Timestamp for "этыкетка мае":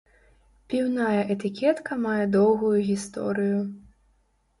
1.35-2.23